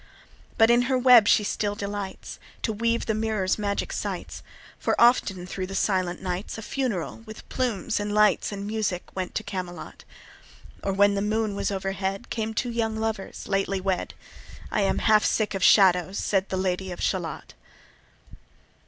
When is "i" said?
14.71-14.81